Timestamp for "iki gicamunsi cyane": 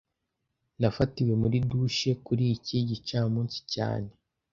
2.55-4.09